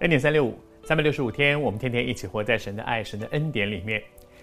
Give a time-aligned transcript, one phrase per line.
[0.00, 0.54] 恩典三六五，
[0.84, 4.02] 三百六十五天，我们天天一起活在神的爱、神的恩典里面。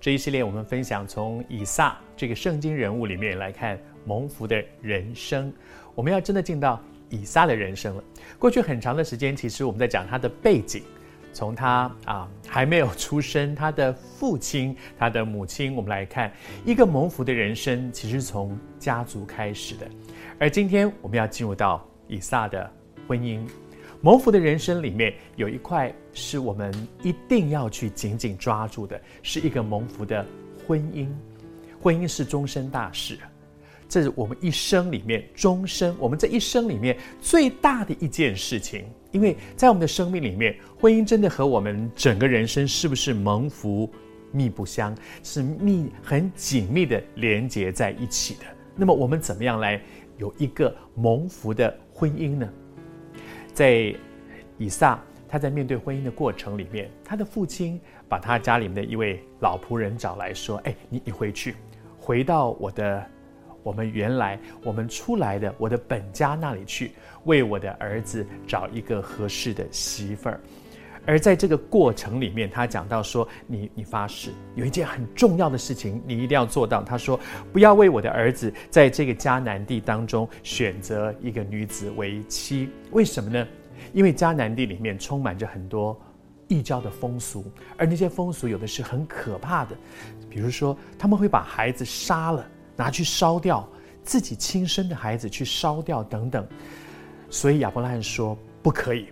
[0.00, 5.52] 这一系列我们分享从以撒这个圣经人物里面来看蒙福的人生。
[5.94, 6.80] 我们要真的进到
[7.10, 8.02] 以撒的人生了。
[8.38, 10.82] 过去很长的时间，其实我们在讲他的背景，
[11.30, 16.32] 从他啊还没有出生，他的父亲、他的母亲，我们来看
[16.64, 19.86] 一个蒙福的人生，其实从家族开始的。
[20.38, 22.70] 而今天我们要进入到以撒的
[23.06, 23.46] 婚姻，
[24.04, 26.70] 蒙福的人生里面有一块是我们
[27.02, 30.26] 一定要去紧紧抓住的，是一个蒙福的
[30.66, 31.08] 婚姻。
[31.80, 33.18] 婚姻是终身大事，
[33.88, 38.84] 这是我们一生里面终身，我们这一生里面最大的一件事情。
[39.10, 43.90] 因为在我们的生命里面，婚姻真的和我们整个人生是不是蒙福
[44.32, 48.40] 密不相，是密很紧密的连接在一起的。
[48.76, 49.80] 那么我们怎么样来
[50.18, 52.46] 有一个蒙福的婚姻呢？
[53.54, 53.94] 在
[54.58, 61.54] 以撒他在面对婚姻的过程里面，他的父亲把他家里面的一位老仆人找来说：“哎，你你回去，
[61.98, 63.04] 回到我的
[63.62, 66.92] 我们原来我们出来的我的本家那里去，
[67.24, 70.40] 为我的儿子找一个合适的媳妇儿。”
[71.06, 77.20] 而在这个过程里面，他讲到说：“你你发誓有一件很重要的事情，你一定要做到。”他说
[77.52, 82.70] ：“不要为我的儿子在这个迦南地当中选择一个女子为妻。
[82.90, 83.46] 为什么呢？
[83.92, 86.00] 因为迦南地里面充满着很多
[86.48, 87.44] 异教的风俗，
[87.76, 89.76] 而那些风俗有的是很可怕的，
[90.30, 92.46] 比如说他们会把孩子杀了
[92.76, 93.68] 拿去烧掉，
[94.02, 96.46] 自己亲生的孩子去烧掉等等。
[97.28, 99.08] 所以亚伯拉罕说：不可以，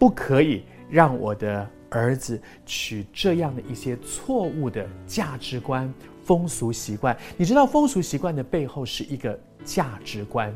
[0.00, 5.92] 不可以。”让我的儿子取这样的一些错误的价值观、
[6.24, 7.16] 风俗习惯。
[7.36, 10.54] 你知道风俗习惯的背后是一个价值观。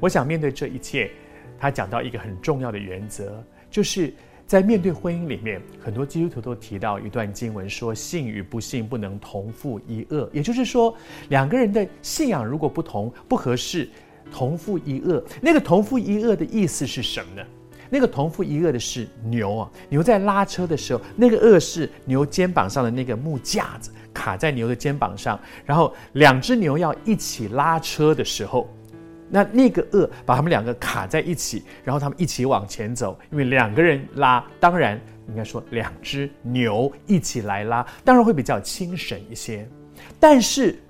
[0.00, 1.10] 我想面对这一切，
[1.58, 4.12] 他讲到一个很重要的原则，就是
[4.46, 10.28] 在面对婚姻里面，很多基督徒都提到一段经文，说信与不信不能同父一轭。
[10.32, 10.94] 也就是说，
[11.28, 13.88] 两个人的信仰如果不同、不合适，
[14.30, 15.22] 同父一轭。
[15.40, 17.46] 那个同负一轭的意思是什么呢？
[17.92, 28.66] 那个同负一轭的是牛啊，牛在拉车的时候，那个轭是牛肩膀上的那个木架子卡在牛的肩膀上，然后两只牛要一起拉车的时候，
[29.28, 34.98] 那那个轭把他们两个卡在一起，然后他们一起往前走，因为两个人拉，当然
[35.28, 39.68] 应该说两只牛一起来拉，当然会比较轻省一些。
[40.18, 40.82] 但是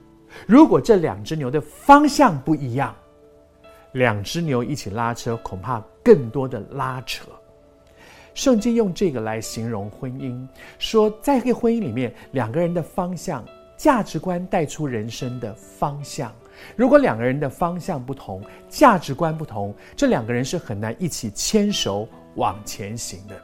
[0.46, 2.94] 如果这两只牛的方向不一样，
[3.92, 7.26] 两只牛一起拉车，恐怕更多的拉扯。
[8.34, 10.46] 圣经用这个来形容婚姻，
[10.78, 13.44] 说在这个婚姻里面，两个人的方向、
[13.76, 16.32] 价值观带出人生的方向。
[16.76, 23.34] 如果两个人的方向不同，价值观不同，这两个人是很难一起牵手往前行的。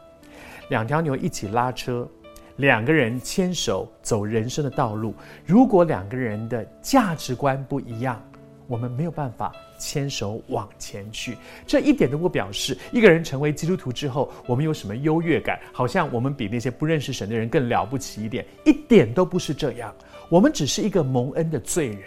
[0.70, 2.08] 两条牛一起拉车，
[2.56, 5.14] 两个人牵手走人生的道路。
[5.44, 8.22] 如果两个人的价值观不一样，
[8.68, 19.92] 我们没有办法牵手往前去，这一点都不表示一个人成为基督徒之后，我们有什么优越感，好像我们比那些不认识神的人更了不起一点，一点都不是这样。
[20.28, 22.02] 我们只是一个蒙恩的罪人，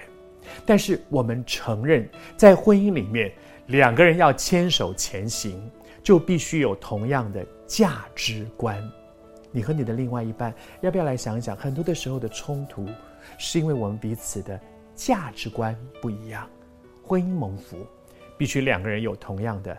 [0.64, 2.08] 但是我们承认，
[2.38, 3.34] 在婚姻里面，
[3.66, 5.60] 两个人要牵手前行，
[6.04, 8.80] 就必须有同样的价值观。
[9.52, 11.58] 你和你的另外一半，要不要来想一想？
[11.58, 12.88] 很多的时候的冲突，
[13.40, 14.60] 是因为我们彼此的。
[14.96, 16.48] 价值观不一样，
[17.04, 17.86] 婚姻蒙福，
[18.38, 19.78] 必须两个人有同样的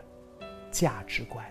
[0.70, 1.44] 价值观。